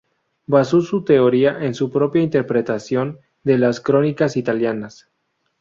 [0.47, 5.07] Basó su teoría en su propia interpretación de las crónicas italianas.